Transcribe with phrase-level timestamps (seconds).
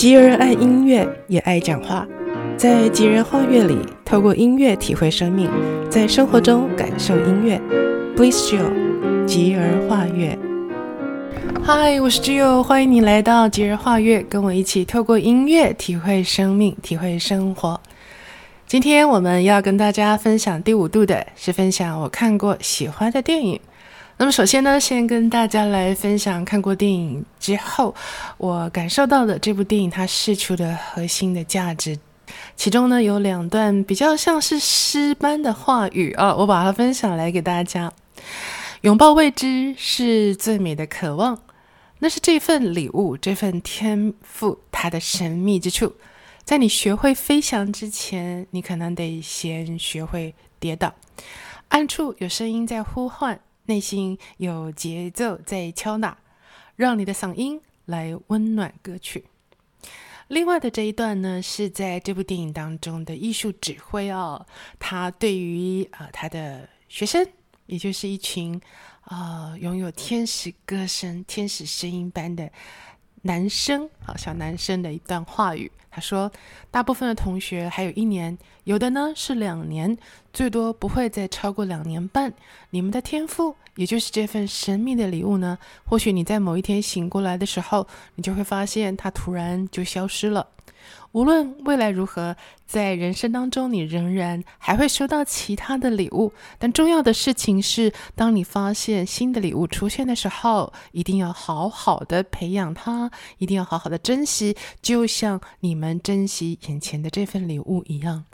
[0.00, 2.08] 吉儿爱音乐，也爱讲话。
[2.56, 5.50] 在吉儿画乐里，透过音乐体会生命，
[5.90, 7.60] 在生活中感受音乐。
[8.16, 10.38] Bliss Jill，吉儿画乐。
[11.66, 17.78] Hi，我是 Jill，欢迎你来到吉儿画乐，跟我一起透过音乐体会生命，体会生活。
[18.66, 23.60] 今天我们要跟大家分享第五度的是分享我看过喜欢的电影。
[24.20, 27.94] 那么首先呢，先跟大家来分享看过电影之后，
[28.36, 31.98] 我感受到的这部电影它释出的核心的价值，
[32.54, 37.90] 其中呢有两段比较像是诗般的话语啊，我把它分享来给大家。
[38.82, 41.40] 拥抱未知是最美的渴望，
[42.00, 45.94] 那是这份礼物，这份天赋它的神秘之处。
[46.44, 50.92] 在你学会飞翔之前，你可能得先学会跌倒。
[51.68, 53.40] 暗处有声音在呼唤。
[53.70, 56.18] 内心有节奏在敲打，
[56.74, 59.26] 让你的嗓音来温暖歌曲。
[60.26, 64.44] 另外的这一段呢，是在这部电影当中的艺术指挥哦，
[64.80, 67.24] 他对于啊、他的学生，
[67.66, 68.60] 也就是一群
[69.02, 72.50] 啊、拥有天使歌声、天使声音般的
[73.22, 75.70] 男生啊小男生的一段话语。
[75.92, 76.30] 他说
[76.70, 79.98] ：“大部分的同学还有一年，有的呢是两年，
[80.32, 82.32] 最多不会再超过两年半。
[82.70, 90.46] 你们的天赋，也就是这份神秘的礼物呢，或许你在某一天醒过来的时候，你就会发现它突然就消失了。”
[91.12, 96.32] 无论未来如何，在人生当中，你仍然还会收到其他的礼物。
[96.56, 108.24] 但重要的事情是，当你发现新的礼物出现的时候，一定要好好的培养它，一定要好好的珍惜，就像你们珍惜眼前的这份礼物一样。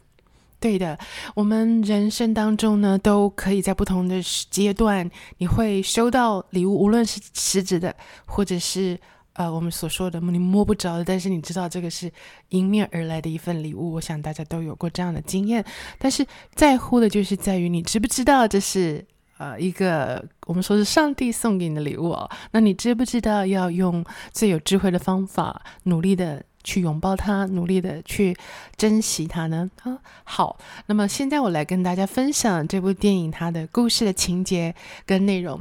[0.61, 0.98] 对的，
[1.34, 7.96] 我们人生当中呢，都可以在不同的阶段，你会收到礼物，无论是实质的，
[8.27, 9.00] 或者是。
[9.37, 12.11] 呃，我们所说的你摸不着的，但是你知道这个是
[12.51, 13.92] 迎面而来的一份礼物。
[13.92, 15.65] 我想大家都有过这样的经验，
[15.98, 19.05] 但是在乎的就是在于你知不知道这是
[19.36, 22.30] 呃一个我们说是上帝送给你的礼物哦。
[22.52, 28.35] 那你知不知道要用最有智慧的方法，努力的去拥抱它，努力的去
[28.77, 29.70] 珍惜它呢？
[29.83, 35.61] 啊，好，那么现在我来跟大家分享这部电影它的故事的情节跟内容。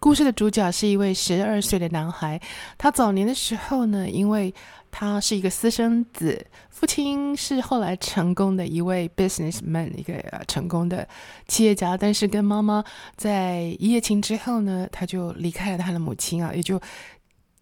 [0.00, 2.40] 故事的主角是一位十二岁的男孩，
[2.78, 4.52] 他早年的时候呢，因为
[4.90, 10.14] 他是一个私生子，父亲是后来成功的一位 businessman，一个
[10.48, 11.06] 成功的
[11.48, 12.82] 企业家，但是跟妈妈
[13.14, 16.80] 在一夜情之后呢，他就离开了他的母亲啊，也就。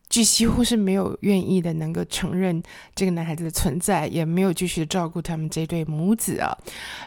[0.08, 2.62] 就几乎是没有愿意的能够承认
[2.94, 6.56] 这个男孩子的存在，也没有继续照顾他们这对母子啊，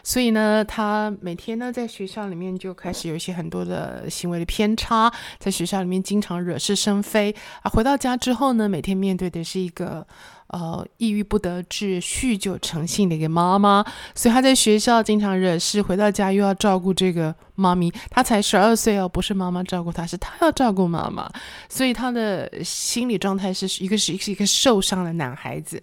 [0.04, 10.06] 所以呢，他每天呢在学校里面就开始有一些很多的行为的偏差，在学校里面经常惹是生非啊，回到家之后呢，每天面对的是一个。
[10.52, 17.90] 呃，抑郁不得志、酗酒成性的一个妈妈，所以他在学校经常惹事，回到家又要照顾这个妈咪。
[18.10, 21.30] 他才十二岁哦，不是妈妈照顾他，是他要照顾妈妈，
[21.68, 25.82] 所以他的心理状态是一个是一个受伤的男孩子。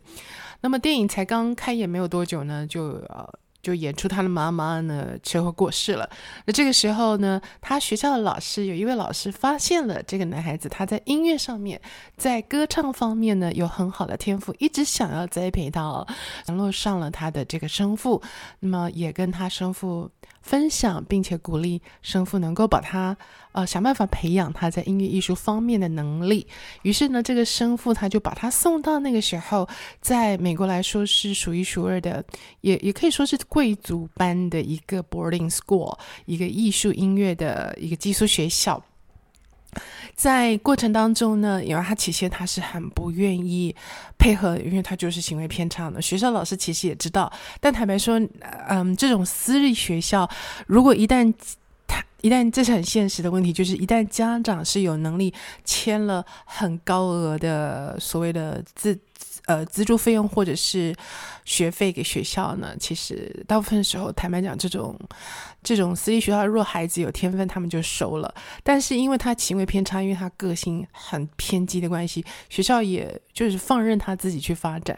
[0.61, 3.27] 那么电影才刚开演没有多久呢，就呃。
[3.61, 6.09] 就演出他的妈妈呢车祸过世了。
[6.45, 11.79] 那这个时候呢，他学校的老师有一位老师发现了这个男孩子，他在音乐上面，
[12.17, 16.07] 在歌唱方面呢有很好的天赋，一直想要栽培他哦，
[16.47, 18.21] 联络上了他的这个生父，
[18.59, 20.09] 那么也跟他生父
[20.41, 23.15] 分享，并且鼓励生父能够把他
[23.51, 26.47] 呃想办法培养他在音乐艺术方面的能力。
[26.83, 29.67] 于是呢，这个生父他就把他送到那个时候
[29.99, 32.23] 在美国来说是数一数二的，
[32.61, 33.37] 也也可以说是。
[33.49, 38.83] 贵族般的一个 boarding school，一个艺术音乐的一个寄宿学校，
[40.13, 43.75] 在过程当中呢，因为他起先他是很不愿意
[44.19, 46.01] 配合，因为他就是行为偏差的。
[46.01, 48.21] 学校老师其实也知道，但坦白说，
[48.67, 50.29] 嗯，这种私立学校，
[50.67, 51.33] 如果一旦
[52.21, 58.99] 一旦这是很现实的问题，就是一旦家长是有能力签了很高额的所谓的自。
[59.45, 60.95] 呃，资助费用或者是
[61.43, 62.75] 学费给学校呢？
[62.79, 64.95] 其实大部分时候，坦白讲，这种
[65.63, 68.31] 这种私立学校，若孩子有天分，他们就收了。
[68.61, 74.95] 但是因为他行为偏差，因为他个性很偏激的关系，学校也就是放任他自己去发展。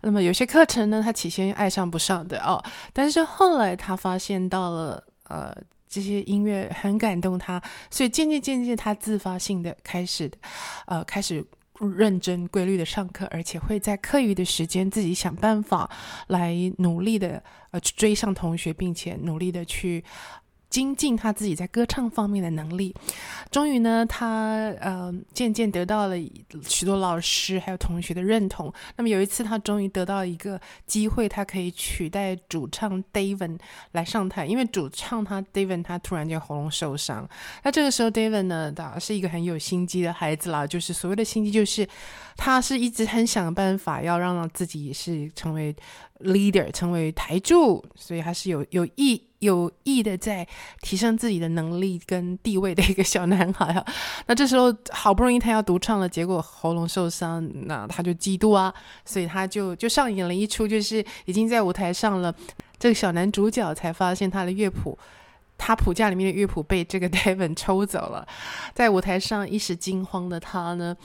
[0.00, 2.64] 那么有些课程呢，他起先爱上不上的哦，
[2.94, 5.54] 但是后来他发现到了，呃，
[5.92, 10.30] 这些音乐很感动他，所以渐渐渐渐，他自发性的开始，
[10.86, 11.44] 呃，开始。
[11.98, 15.90] 认真规律的上课，而且会在课余的时间自己想办法
[16.28, 17.42] 来努力的
[17.72, 20.04] 呃追上同学，并且努力的去
[20.72, 22.94] 精进他自己在歌唱方面的能力。
[23.50, 26.16] 终于呢，他呃渐渐得到了
[26.66, 28.72] 许多老师还有同学的认同。
[28.96, 33.58] 那么有一次，他终于得到一个机会，他可以取代主唱 David
[33.90, 37.28] 来上台，因为主唱他 David 他突然间喉咙受伤。
[37.62, 41.86] 那这个时候 David 呢，他是一个很有心机的孩子啦，就是所谓的心机，就是
[42.38, 45.76] 他是一直很想办法要让自己是成为
[46.20, 49.22] leader，成为台柱，所以他是有有意。
[49.42, 50.46] 有意的在
[50.82, 53.84] 提升自己的能力跟地位的一个小男孩啊，
[54.26, 58.72] 那这时候好不容易他要独唱了，结果喉咙受伤，那他就嫉妒啊，
[59.04, 62.32] 所以他就就上演了一出，就是已经在舞台上了，
[62.78, 64.96] 这个小男主角才发现他的乐谱，
[65.58, 68.24] 他谱架里面的乐谱被这个 David 抽走了，
[68.74, 70.96] 在舞台上一时惊慌的他呢，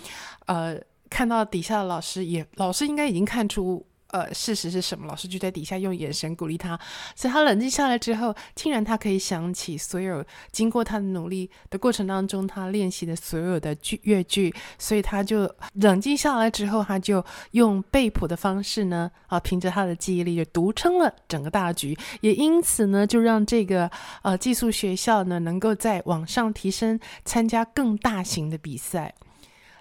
[0.45, 0.77] 呃，
[1.09, 3.83] 看到底下的老师也，老师应该已经看出。
[4.11, 5.05] 呃，事实是什么？
[5.05, 6.79] 老师就在底下用眼神鼓励他，
[7.15, 29.13] 所以他冷静下来之后，竟然他可以想起所有经过他的努力的过程当中，他练习的所有的剧乐句，所以他就冷静下来之后，他就用背谱的方式呢，啊，凭着他的记忆力就独撑了整个大局，也因此呢，就让这个呃寄宿学校呢，能够再往上提升，参加更大型的比赛。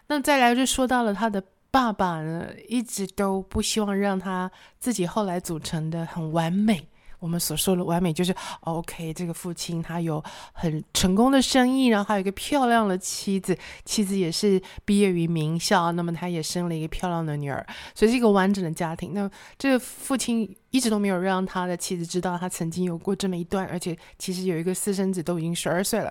[0.08, 1.42] 那再来就说到了他的。
[1.76, 6.88] 爸爸呢，一直都不希望让他自己后来组成的很完美。
[7.18, 9.12] 我们所说的完美，就是 OK。
[9.12, 10.24] 这个父亲他有
[10.54, 19.12] 很成功的生意，然后还有一个漂亮的妻子，妻子也是毕业于名校，那么他也生了一个漂亮的女儿，所以是一个完整的家庭。
[19.12, 26.10] 那这个父亲一直都没有让他的妻子知道他曾经有过这么一段，而且其实有一个私生子，都已经十二岁了，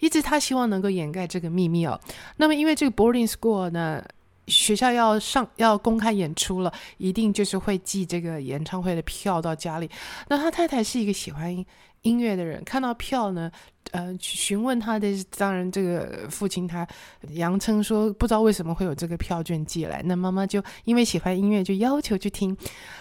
[0.00, 1.98] 一直他希望能够掩盖这个秘密哦。
[2.36, 4.04] 那么因为这个 boarding school 呢，
[4.46, 9.90] 学校要上要公开演出了，一定就是会寄这个演唱会的票到家里。
[10.28, 11.64] 那他太太是一个喜欢
[12.02, 13.50] 音乐的人，看到票呢，
[13.90, 16.86] 呃，询问他的，当然这个父亲他
[17.34, 20.00] 佯称说不知道为什么会有这个票券寄来。
[20.04, 22.56] 那妈妈就因为喜欢音乐，就要求去听。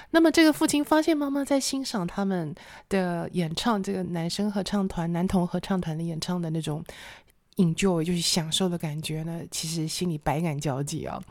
[0.10, 2.56] 那么这个父亲发现妈妈在欣赏他们
[2.90, 6.84] 的演唱，这个男生合唱团、男童合唱团的演唱的那种。
[7.58, 11.22] Enjoy 就是享受的感觉呢，其实心里百感交集啊。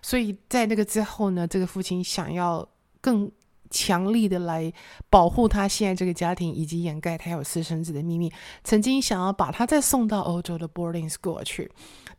[0.00, 2.66] 所以在那个之后呢，这个父亲想要
[3.00, 3.30] 更
[3.70, 4.72] 强力的来
[5.08, 8.30] 保护他现在这个家庭，以及掩盖他有私生子的秘密，
[8.62, 11.70] 曾经想要把他再送到欧洲的 boarding school 去。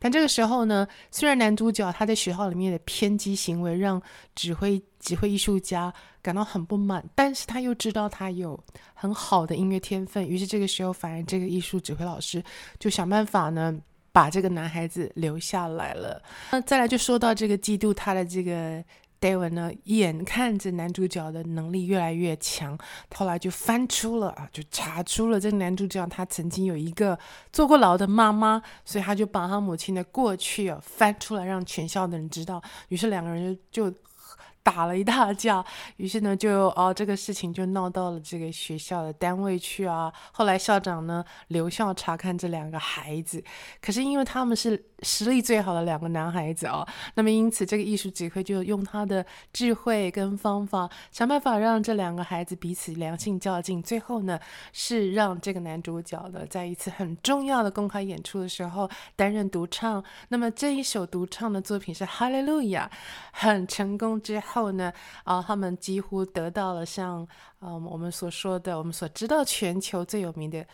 [0.04, 4.02] 但这个时候呢，虽然男主角他在学校里面的偏激行为让
[4.34, 5.90] 指挥指挥艺术家
[6.20, 8.62] 感到很不满，但是他又知道他有
[8.92, 12.44] 很好的音乐天分，于是这个时候反而这个艺术指挥老师
[12.78, 13.74] 就想办法呢，
[14.12, 16.22] 把这个男孩子留下来了。
[16.50, 18.84] 那再来就说到这个嫉妒他的这个。
[19.24, 22.76] David 呢，眼看着男主角的能力越来越强，
[23.14, 27.18] 后来就翻出了啊，就查出了这个男主角他曾经有一个
[27.50, 32.62] 坐过牢的妈妈，所以他就把他母亲的过去啊翻出来，让全校的人知道。
[32.88, 33.96] 于是两个人就就。
[34.64, 35.62] 打了一大架，
[35.98, 40.10] 于是呢，就哦，这个事情就闹到了这个学校的单位去啊。
[40.32, 43.44] 后来校长呢留校查看这两个孩子，
[43.82, 46.84] 可是因为他们是实力最好的两个男孩子哦，
[47.14, 53.82] 那么因此这个艺术指挥就用他的智慧跟方法，想办法让这两个孩子彼此良性较劲。
[53.82, 54.40] 最后呢，
[54.72, 60.02] 是让这个男主角呢在一次很重要的公开演出的时候担任独唱。
[60.28, 62.90] 那么这一首独唱的作品是《哈利路亚》，
[63.30, 64.40] 很成功之。
[64.54, 64.92] 后呢，
[65.24, 67.26] 啊，他们几乎得到了像，
[67.60, 70.64] 嗯，我们所说的，我们所知道全球最有名的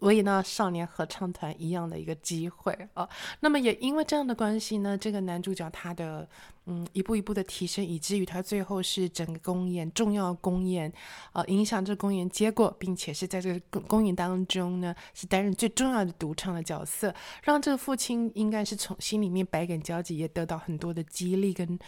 [0.00, 3.08] 维也纳少年合唱团一样的一个机会啊。
[3.40, 6.26] 那么也因为这样的关系呢，这个男主角他的
[6.68, 10.92] 嗯一步一步的提升，以至于他最后是整个公演重要公演
[11.32, 21.78] 呃，影响这公演结果，并且是在这个公公演当中呢，是担任最重要的独唱的角色，让这个父亲应该是从心里面百感交集，也得到很多的激励，跟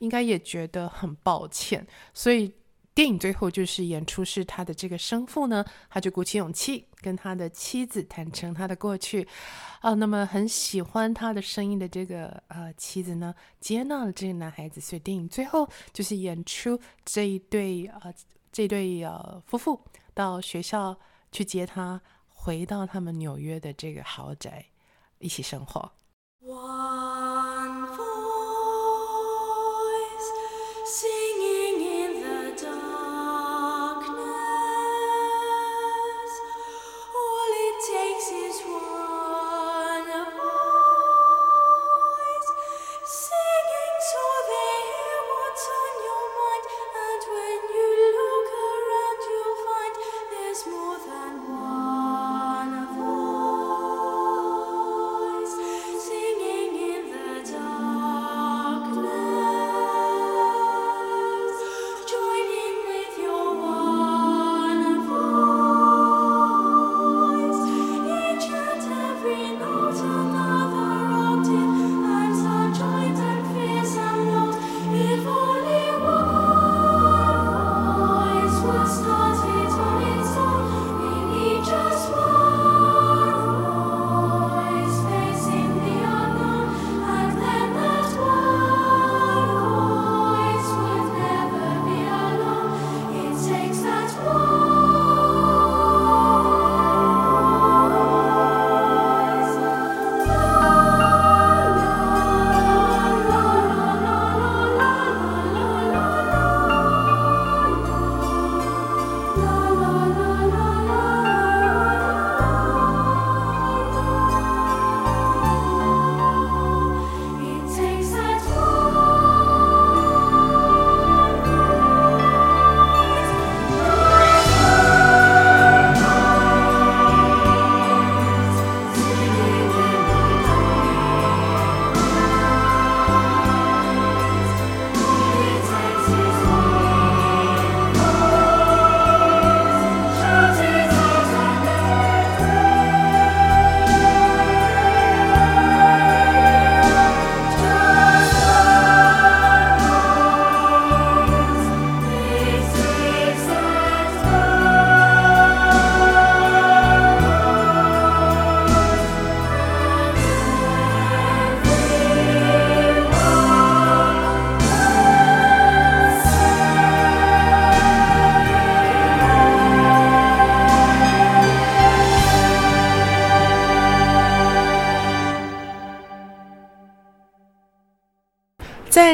[0.00, 2.52] 应该也觉得很抱歉，所以。
[2.96, 9.28] 电影最后就是演出是他的这个生父呢，他就鼓起勇气跟他的妻子坦诚他的过去，
[9.80, 18.10] 啊、那么很喜欢他的声音的这个呃妻子呢，接纳了这个男孩子，所以电影最后就是演出这一对呃
[18.50, 19.78] 这对呃夫妇
[20.14, 20.98] 到学校
[21.30, 22.00] 去接他，
[22.30, 24.64] 回到他们纽约的这个豪宅
[25.18, 25.92] 一起生活。
[26.46, 27.35] 哇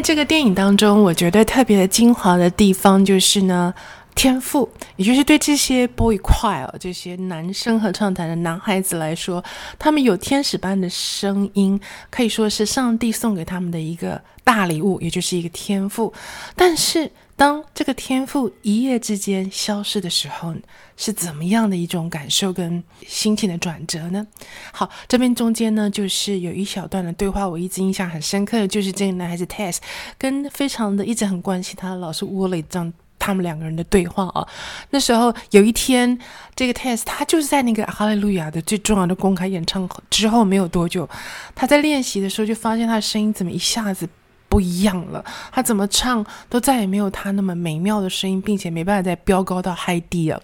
[0.02, 3.73] 这个电影当中，我觉得特别的精华的地方就是呢，
[4.16, 9.42] 天赋，也就是对这些 boy choir 这些男生合唱团的男孩子来说，
[9.78, 11.80] 他们有天使般的声音，
[12.11, 16.12] 可以说是上帝送给他们的一个大礼物，也就是一个天赋。
[16.56, 17.09] 但是，
[17.42, 20.54] 当这个天赋一夜之间消失的时候，
[20.96, 24.25] 是怎么样的一种感受跟心情的转折呢？
[24.70, 29.78] 好，这边中间呢，就是有一小段的对话，我一直印象很深刻的，就是这个男孩子 Tess
[30.16, 32.92] 跟非常的一直很关心他的老师 Woolley 这样。
[33.18, 34.44] 他们两个人的对话啊，
[34.90, 36.18] 那时候有一天，
[36.56, 41.08] 这个 Tess 他就是在那个哈利路亚的最重要的公开演唱之后没有多久，
[41.56, 44.08] 他在练习的时候就发现他的声音怎么一下子
[44.52, 50.42] 不一样了，他怎么唱都再也没有他那么美妙的声音，并且没办法再飙高到 high D 了。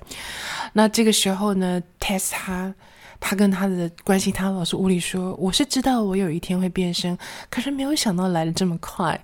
[0.72, 2.74] 那这个时候呢，Tess 他。
[3.20, 7.18] 他跟他的关系，他老师屋里说：“我是知道我有一天会变声，
[7.50, 9.20] 可是没有想到来的这么快。”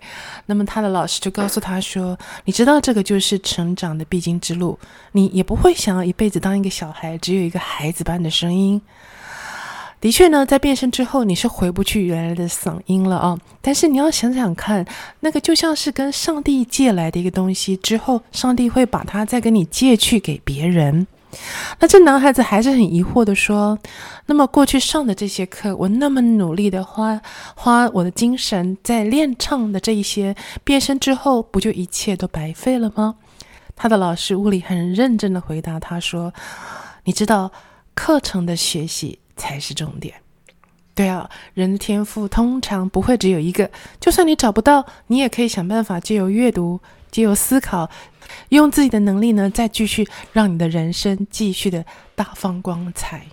[0.47, 4.77] 那么他的老师就告诉他说：“你知道这个就是成长的必经之路，
[5.13, 8.83] 你也不会想要一辈子当一个小孩，只有一个孩子般的声音。”
[10.05, 13.39] 的确呢，在变声之后，你是回不去原来的嗓音了啊。
[13.63, 14.85] 但是你要想想看，
[15.21, 21.07] 那个就像是跟上帝借来的一个东西，之后上帝会把它再跟你借去给别人。
[21.79, 23.79] 那这男孩子还是很疑惑地说
[24.29, 27.19] ：“那么过去上的这些课，我那么努力的花
[27.55, 33.15] 花我的精神在练唱的这一些，变声之后，不就一切都白费了吗？”
[33.75, 36.35] 他的老师物理很认真的回答他说
[37.05, 37.51] ：“你知道，
[37.95, 40.15] 课程的学习才是重点。
[40.95, 46.81] 对啊，人的天赋通常不会只有一个，就算你找不到，你也可以想办法借由阅读。”
[47.15, 47.89] 借由思考，
[48.49, 51.87] 用自己的能力呢，再继续让你的人生继续的
[52.17, 53.25] 大放光彩。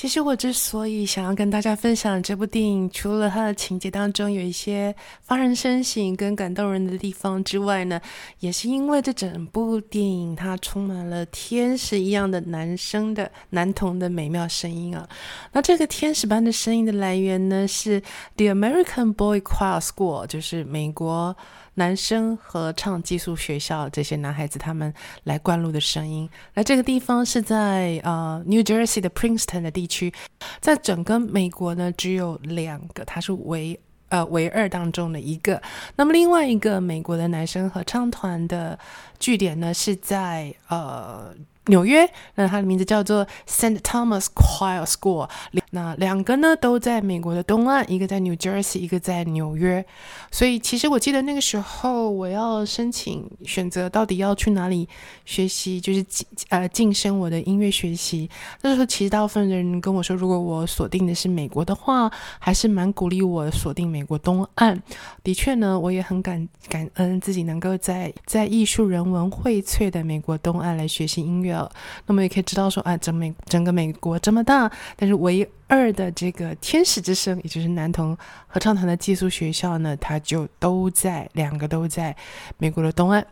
[0.00, 8.00] 其实我之所以想要跟大家分享这部电影，除了它的情节当中有一些发人深省跟感动人的地方之外呢，
[8.38, 15.06] 也是因为这整部电影它充满了天使一样的男生的男童的美妙声音啊。
[15.52, 18.00] 那这个天使般的声音的来源呢，是
[18.36, 21.36] The American Boy Choir School，就是美国。
[21.80, 24.92] 男生合唱寄宿学校，这些男孩子他们
[25.24, 26.28] 来灌录的声音。
[26.52, 30.12] 那这个地方是在呃 New Jersey 的 Princeton 的地区，
[30.60, 35.62] 在整个美国呢只有两个，它是唯呃唯二当中的一个。
[35.96, 38.78] 那么另外一个美国的男生合唱团的
[39.18, 41.34] 据点呢是在呃。
[41.70, 45.30] 纽约，那它的名字叫做 Saint Thomas Choir School。
[45.70, 49.84] 那两个呢都在美国的东岸，一个在 New Jersey，一个在纽约。
[50.32, 54.88] 所以其实我记得那个时候我要申请选择到底要去哪里
[55.24, 56.04] 学习，就是
[56.48, 58.28] 呃晋升我的音乐学习。
[58.62, 62.10] 那时候其实大部分人跟我说，如果我锁定的是美国的话，
[62.40, 64.82] 还是蛮鼓励我锁定美国东岸。
[65.22, 71.59] 的确呢，我也很感感恩自己能够在在艺术人文荟萃的美国东岸来学习音乐。
[72.06, 82.14] 那么也可以知道说，啊，整美整个美国这么大，但是唯二的这个天使之声，也就是男童合唱团的寄宿学校呢，它就都在两个都在
[82.58, 83.26] 美国的东岸。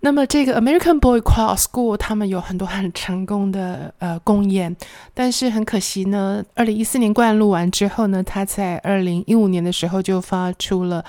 [0.00, 4.74] 那么这个 American Boy Choir School 他们有很多很成功的呃公演，
[5.12, 11.04] 但是很可惜呢，二零一四年灌录完之后呢，他在二零一五年的时候就发出了。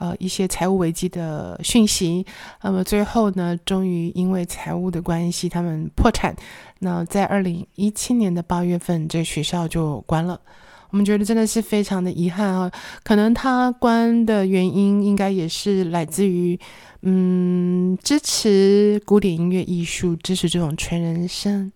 [0.00, 2.24] 呃，一些财务危机的讯息，
[2.62, 6.34] 那么最后呢，终于因为财务的关系，他们破产。
[6.78, 10.40] 那在二零一七年的八月份，这学校就关了。
[10.88, 12.72] 我们觉得真的是非常的遗憾啊！
[13.04, 16.58] 可能他关的原因，应该也是来自于，
[17.02, 21.70] 嗯，支持古典音乐艺术、支持这种全人声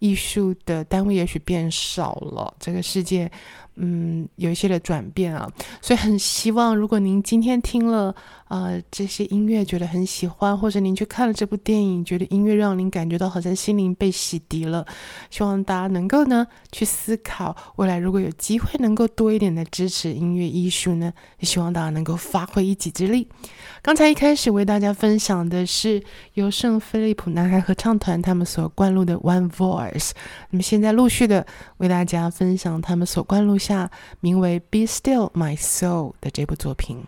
[0.00, 2.54] 艺术的单位，也许变少了。
[2.60, 3.30] 这个世界。
[3.76, 5.50] 嗯，有一些的转变啊，
[5.80, 8.14] 所以很希望，如果您今天听了
[8.50, 14.84] 呃这些音乐，觉得很喜欢，或者您去看了这部电影，觉得音乐让您感觉到好像心灵被洗涤了，
[15.30, 23.28] 希望大家能够呢去思考，未来如果有机会能够多一点的支持音乐艺术呢，也希望大家能够发挥一己之力。
[23.82, 26.02] 刚才一开始为大家分享的是
[26.34, 30.08] 由圣菲利普男孩合唱团他们所灌录的《One Voice》，
[30.50, 33.88] 那么现在陆续的为大家分享他们所灌录下
[34.18, 36.98] 名为《Be Still My Soul》的这部作品。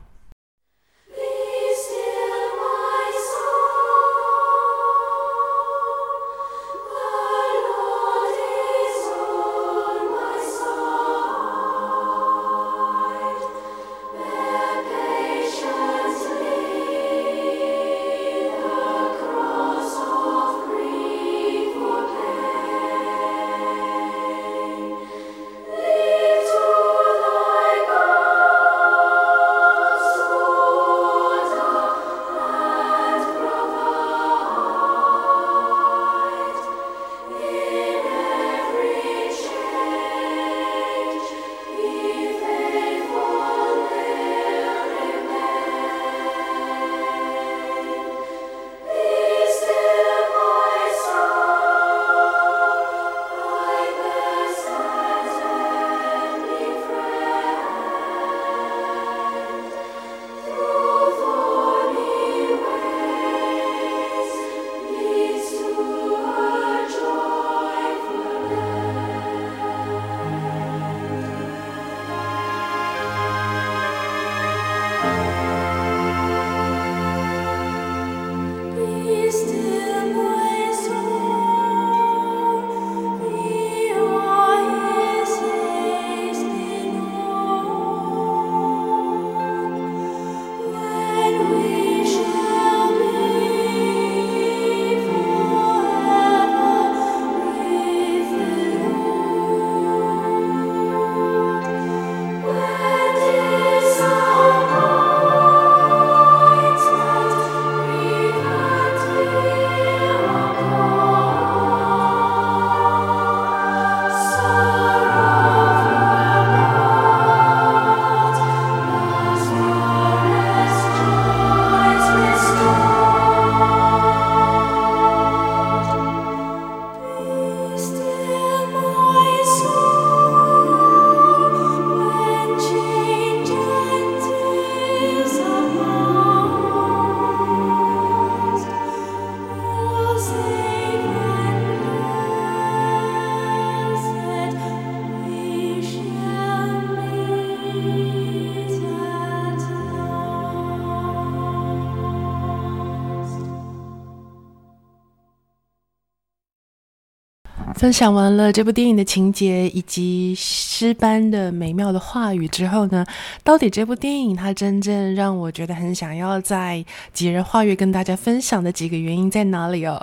[157.82, 163.04] 分享完了这部电影的情节以及诗般的美妙的话语之后呢，
[163.42, 170.00] 到底这部电影它真正让我觉得很想要在吉人画月跟大家分享的几个原因在哪里哦？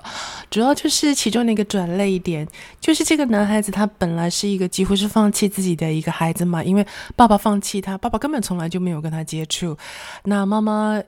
[0.52, 2.46] 主要就是其中的一个转泪点，
[2.82, 9.78] 就是这个男孩子他本来是一个几乎是放弃自己的一个孩子嘛，因为爸爸放弃他，爸爸根本从来就没有跟他接触，
[10.26, 11.02] 那妈妈。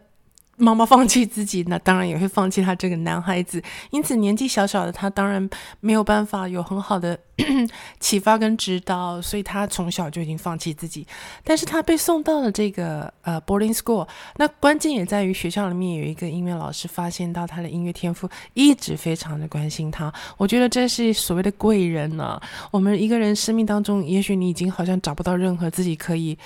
[0.62, 3.62] 妈妈放弃自己，那当然也会放弃他这个男孩子。
[3.90, 7.18] 因此，年纪小小的他当然没有办法有很好的
[8.00, 11.08] 启发跟指导，所以他从小就已经放弃自己。
[11.44, 20.14] 但是他被送到了这个呃 boarding school，那关键也在于学校里面有一个音乐老师发现到他的音乐天赋，一直非常的关心他。
[20.38, 26.38] 我觉得这是所谓的贵人呢、我们一个人生命当中，也许你已经好像找不到任何自己可以。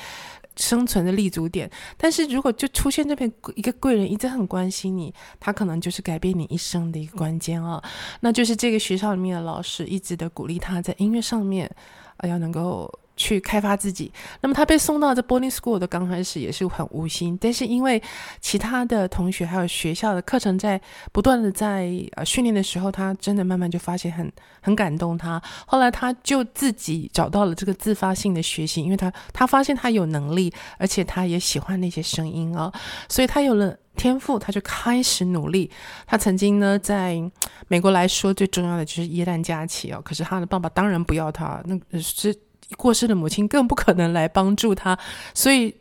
[0.56, 7.84] 生存的立足点，但是如果就出现这边一个贵人，一直很关心你，他可能就是改变你一生的一个关键啊，
[8.22, 11.70] 那就是这个学校里面的老师一直的鼓励他在音乐上面，
[12.18, 12.92] 啊，要能够。
[13.16, 14.12] 去开发自己。
[14.42, 18.02] 那么他被送到这 boarding school 的刚开始也是很无心，但是因为
[18.40, 20.80] 其他的同学还有学校的课程在
[21.12, 25.42] 不断的在呃训练的时候，他真的慢慢就发现很很感动他。
[25.66, 32.72] 后来他就自己找到了这个自发性的学习，因为他他发现他有能力，而且他也喜欢那些声音啊，
[33.08, 35.72] 所以他有了天赋，他就开始努力。
[36.06, 37.22] 他曾经呢在
[37.68, 42.36] 美国来说最重要的就是耶诞假期哦，可是他的爸爸当然不要他，那是。
[42.78, 44.98] 过世的母亲更不可能来帮助他，
[45.34, 45.76] 所以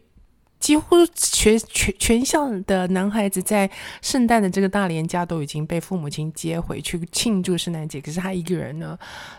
[0.60, 3.70] 几乎全全全校的男孩子在
[4.00, 8.00] 圣诞的这个大连假都已经被父母亲接回去庆祝圣诞节。
[8.00, 8.98] 可是他一个人呢，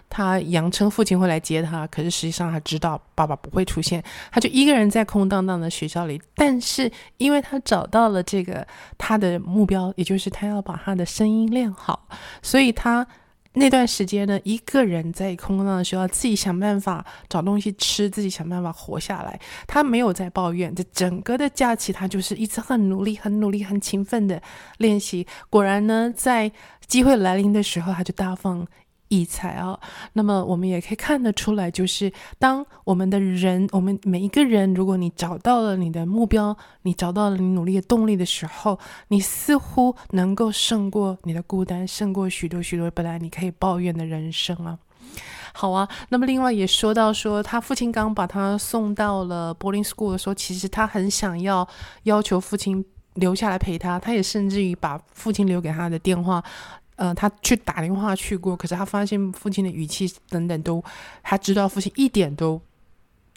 [0.10, 6.21] 他佯称父亲会来接他，可是实际上他知道爸爸不会出现，他就一个人在空荡荡的学校里。
[6.36, 12.08] 但是因为他找到了这个他的目标，也就是他要把他的声音练好，
[12.41, 13.08] 所以他。
[13.55, 19.39] 那段时间呢，一个人在空荡的学校，自己想办法找东西吃，自己想办法活下来。
[19.65, 24.41] 他没有在抱怨，这整个的假期，他就是一直很努力、很努力、很勤奋的
[24.77, 25.25] 练习。
[25.49, 26.51] 果然呢，在
[26.85, 28.67] 机会来临的时候，他就大放。
[29.07, 29.79] 异彩啊！
[30.13, 44.79] 那么我们也可以看得出来，就是当我们的人，我们每一个人，如果你找到了你的目标，你找到了你努力的动力的时候，你似乎能够胜过你的孤单，胜过许多许多本来你可以抱怨的人生啊！
[45.53, 51.65] 好啊，那么另外也说到说，他父亲刚把他送到了 boarding school 的时候，其实他很想要
[52.03, 56.43] 要求父亲留下来陪他，他也甚至于把父亲留给他的电话。
[56.97, 60.84] 嗯，他去打电话去过，可是他发现父亲的语气等等都，
[61.21, 62.62] 他知道父亲一点都。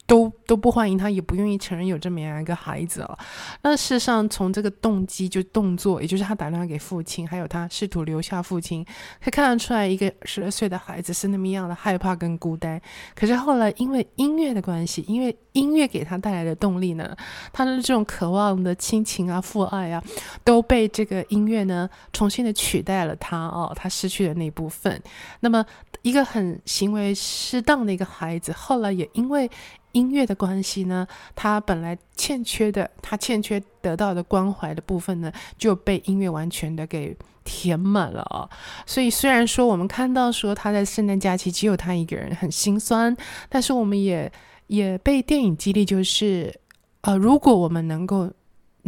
[0.09, 3.19] 都都不欢迎他，也不愿意承认有这么样一个孩子了。
[3.61, 8.83] 那事实上，从这个动机就动作，也就是他打电话给父亲，还有他试图留下父亲，
[9.23, 12.81] 可以看得出来，一个十二岁的孩子是那么样的害怕跟孤单。
[13.15, 17.15] 可是后来，因为音乐的关系，因为音乐给他带来的动力呢，
[17.53, 20.03] 他的这种渴望的亲情啊、父爱啊，
[20.43, 25.03] 都被这个音乐呢重新的取代了他哦，他失去的那部分。
[25.41, 25.63] 那么，
[26.01, 29.51] 一个很行为适当的一个孩子，后来也因为。
[29.99, 38.49] 音乐的关系呢，他本来欠缺的，他欠缺得到的关怀的部分呢，就被音乐完全的给填满了啊。
[38.87, 43.17] 所以虽然说我们看到说他在圣诞假期只有他一个人很心酸，
[43.49, 44.31] 但是我们也
[44.69, 46.55] 也被电影激励，就是
[47.01, 48.31] 呃，如果我们能够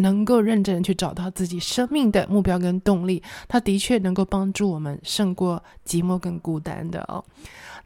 [0.00, 7.24] 能够认真的去找到自己生命的目标跟动力，他的确能够帮助我们胜过寂寞跟孤单的哦。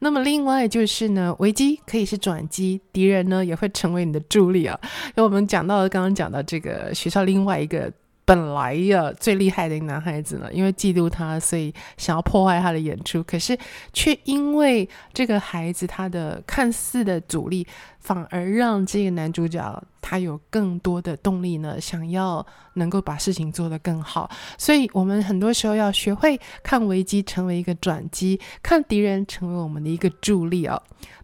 [0.00, 4.78] 那么另外就是呢，危机可以是转机，敌人呢也会成为你的助力啊。
[5.08, 7.92] 因为我们讲到，刚刚讲到这个学校另外一个。
[8.26, 13.22] 本来呀，最厉害的一个男孩子呢，因为嫉妒他，所以想要破坏他的演出。
[13.22, 13.54] 可是，
[13.92, 17.66] 却因为这个孩子他的看似的阻力，
[18.04, 24.30] 反而让这个男主角他有更多的动力呢，想要能够把事情做得更好。
[24.58, 30.80] 所以，我们很多时候要学会看危机成为一个转机，看敌人成为我们的一个助力啊。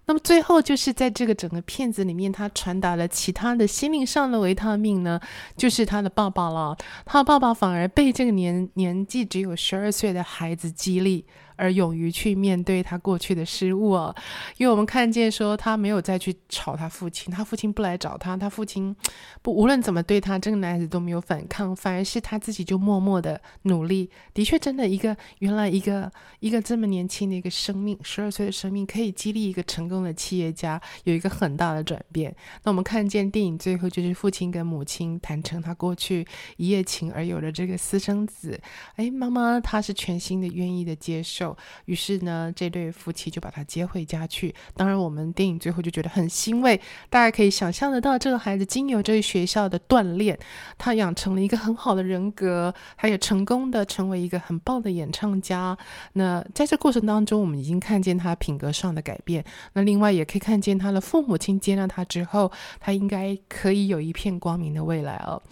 [0.06, 5.20] 那么最后就是在这个整个片子里面，他传达了其他的心灵上的维他命呢，
[5.56, 6.76] 就是他的爸爸了。
[7.04, 11.26] 他的爸爸反而被这个年年纪只有十二岁的孩子激励。
[11.60, 14.14] 而勇于去面对他过去的失误啊，
[14.56, 18.96] 因为我们看见说他没有再去吵他父亲，他父亲不来找他，他父亲
[19.42, 24.08] 不无论怎么对他，这个男孩子都没有反抗，反而是他自己就默默的努力。
[24.32, 32.34] 的确，真的一个原来一个一个这么年轻的一个生命，十二岁的生命，可以激励一个成功的企业家有一个很大的转变。
[32.64, 38.58] 那我们看见电影最后就是父亲跟母亲坦诚他过去一夜情而有了这个私生子，
[38.96, 41.49] 哎，妈妈她是全心的愿意的接受。
[41.84, 44.54] 于是呢，这对夫妻就把他接回家去。
[44.74, 50.38] 当然，我们电影最后就觉得很欣慰，大家可以想象得到，这个孩子经由这个学校的锻炼，
[50.78, 55.76] 他养成了一个很好的人格，他也成功的成为一个很棒的演唱家。
[56.14, 59.44] 那在这过程当中，我们已经看见他品格上的改变。
[59.72, 65.42] 那另外也可以看见他的父母亲接纳他之后，他应该可以有一片光明的未来哦。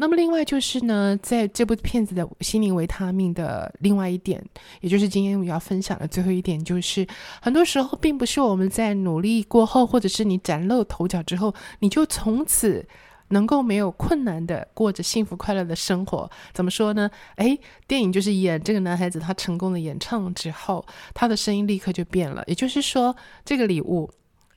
[0.00, 4.42] 那么另外就是呢，在这部片子的心灵维他命的另外一点，
[4.80, 7.06] 也就是今天我要分享的最后一点，就是
[7.42, 12.88] 很多时候并不是我们在努力过后，或者是你崭露头角之后，你就从此
[13.28, 16.30] 能够没有困难的过着幸福快乐的生活。
[16.54, 17.10] 怎么说呢？
[17.36, 20.82] 诶，电影就是演这个男孩子他成功的演唱之后，
[21.12, 22.42] 他的声音立刻就变了。
[22.46, 24.10] 也就是说，这个礼物。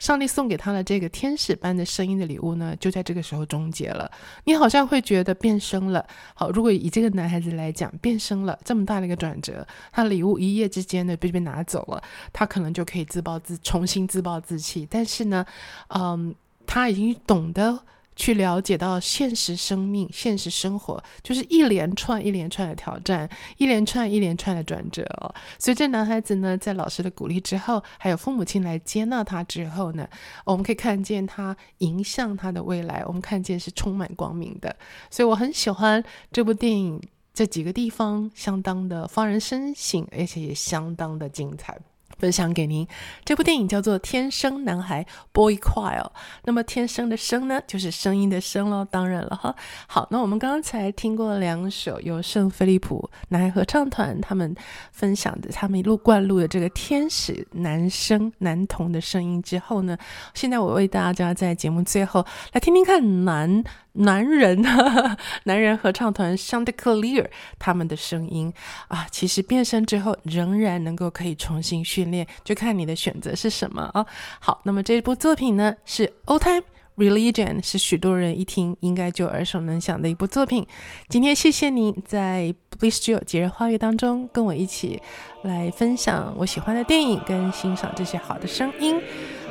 [0.04, 4.12] 上帝送给他的这个天使般的声音的礼物呢，就在这个时候终结了。
[4.44, 6.06] 你好像会觉得变声了。
[6.34, 14.86] 好，如果以这个男孩子来讲，变声了，这么大的一个转折，他礼物一夜之间呢被被拿走了，他可能就可以自暴自重新自暴自弃。
[14.92, 15.46] 但是呢，
[15.88, 16.36] 嗯，
[16.68, 17.80] 他已经懂得。
[18.16, 25.34] 去了解到现实生命、现实生活，就是一连串、一连串的挑战，一连串、一连串的转折哦。
[25.58, 30.08] 所以这男孩子呢，在老师的鼓励之后，还有父母亲来接纳他之后呢，
[30.46, 34.76] 我们可以看见他迎向他的未来，我们看见是充满光明的。
[35.10, 37.02] 所以我很喜欢这部电影，
[37.34, 41.78] 这几个地方相当的发人深省，而且也相当的精彩。
[42.18, 42.88] 分享给您，
[43.26, 46.06] 这部电影叫做《天生男孩》（Boy Choir）。
[46.44, 48.86] 那么“天生”的“生”呢，就是声音的“声”喽。
[48.86, 49.56] 当然了哈。
[49.88, 54.56] 好，那我们刚才听过两首由圣菲利普男孩合唱团他们
[54.92, 59.98] 分享的，他们一路灌录的这个天使男声男童的声音之后呢，
[60.34, 63.64] 现在我为大家在节目最后来听听看男。
[63.94, 64.62] 男人，
[65.46, 67.28] 男人合唱团 Shanti Clear
[67.60, 68.52] 他们的声音
[68.88, 74.06] 啊，其实变声之后仍然能够可以重新训练，就看你的选择是什么啊。
[74.40, 76.64] 好，那么这部作品呢是 Old Time
[76.98, 80.66] Religion，是许多人一听应该就耳熟能详的一部作品。
[81.08, 85.00] 今天谢谢你在 Bliss Jill 节日花月当中跟我一起
[85.44, 89.00] 来分享我喜欢的电影跟欣赏这些好的声音。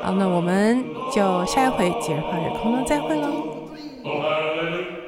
[0.02, 3.61] 好，那我们就下一回节日花月空中再会喽。
[4.04, 5.01] Oh, hallelujah.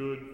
[0.00, 0.29] good